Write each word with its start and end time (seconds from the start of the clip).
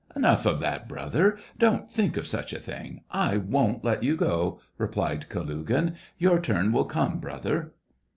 "Enough 0.15 0.47
of 0.47 0.59
that, 0.61 0.87
brother! 0.89 1.37
Don't 1.59 1.87
think 1.87 2.17
of 2.17 2.25
such 2.25 2.53
a 2.53 2.59
thing! 2.59 3.01
I 3.11 3.37
won't 3.37 3.85
let 3.85 4.01
you 4.01 4.15
go!" 4.15 4.59
replied 4.79 5.29
Ka 5.29 5.41
lugin." 5.41 5.93
Your 6.17 6.39
turn 6.41 6.71
will 6.73 6.85
come, 6.85 7.19
brother 7.19 7.73